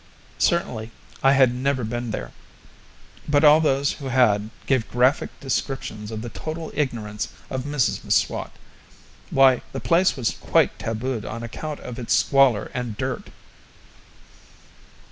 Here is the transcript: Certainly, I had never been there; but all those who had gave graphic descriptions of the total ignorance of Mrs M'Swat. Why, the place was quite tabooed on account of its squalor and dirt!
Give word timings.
Certainly, 0.39 0.89
I 1.21 1.33
had 1.33 1.53
never 1.53 1.83
been 1.83 2.09
there; 2.09 2.31
but 3.27 3.43
all 3.43 3.61
those 3.61 3.91
who 3.91 4.07
had 4.07 4.49
gave 4.65 4.89
graphic 4.89 5.29
descriptions 5.39 6.09
of 6.09 6.23
the 6.23 6.29
total 6.29 6.71
ignorance 6.73 7.27
of 7.51 7.65
Mrs 7.65 8.03
M'Swat. 8.03 8.51
Why, 9.29 9.61
the 9.73 9.79
place 9.79 10.17
was 10.17 10.31
quite 10.41 10.79
tabooed 10.79 11.23
on 11.23 11.43
account 11.43 11.81
of 11.81 11.99
its 11.99 12.15
squalor 12.17 12.71
and 12.73 12.97
dirt! 12.97 13.29